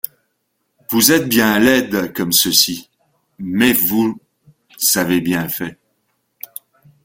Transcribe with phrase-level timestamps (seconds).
[0.89, 2.89] Vous êtes bien laides comme ceci,
[3.37, 4.19] mais vous
[4.95, 5.77] avez bien fait.